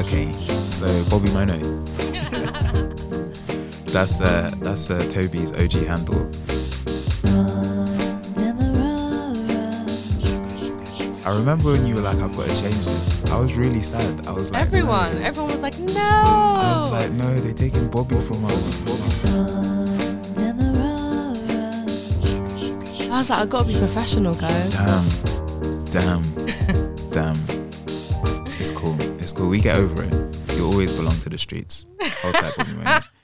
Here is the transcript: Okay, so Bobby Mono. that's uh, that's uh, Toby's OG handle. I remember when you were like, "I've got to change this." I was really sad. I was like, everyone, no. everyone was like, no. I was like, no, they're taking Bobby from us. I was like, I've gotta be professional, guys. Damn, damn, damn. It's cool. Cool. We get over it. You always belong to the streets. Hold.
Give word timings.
Okay, 0.00 0.32
so 0.70 0.86
Bobby 1.10 1.30
Mono. 1.30 1.58
that's 3.92 4.18
uh, 4.18 4.50
that's 4.62 4.88
uh, 4.90 4.98
Toby's 5.10 5.52
OG 5.52 5.72
handle. 5.84 6.30
I 11.26 11.36
remember 11.36 11.72
when 11.72 11.84
you 11.86 11.96
were 11.96 12.00
like, 12.00 12.16
"I've 12.16 12.34
got 12.34 12.48
to 12.48 12.62
change 12.62 12.86
this." 12.86 13.22
I 13.26 13.38
was 13.38 13.52
really 13.56 13.82
sad. 13.82 14.26
I 14.26 14.32
was 14.32 14.50
like, 14.50 14.62
everyone, 14.62 15.16
no. 15.16 15.20
everyone 15.20 15.50
was 15.50 15.60
like, 15.60 15.78
no. 15.78 16.00
I 16.00 16.76
was 16.76 16.90
like, 16.90 17.12
no, 17.12 17.38
they're 17.40 17.52
taking 17.52 17.88
Bobby 17.88 18.18
from 18.22 18.46
us. 18.46 18.70
I 23.12 23.18
was 23.18 23.28
like, 23.28 23.38
I've 23.38 23.50
gotta 23.50 23.68
be 23.68 23.78
professional, 23.78 24.34
guys. 24.34 24.72
Damn, 24.72 25.04
damn, 25.84 26.22
damn. 27.10 27.36
It's 28.58 28.70
cool. 28.70 28.96
Cool. 29.32 29.48
We 29.48 29.60
get 29.60 29.76
over 29.76 30.02
it. 30.02 30.56
You 30.56 30.66
always 30.66 30.92
belong 30.92 31.18
to 31.20 31.28
the 31.28 31.38
streets. 31.38 31.86
Hold. 32.22 33.04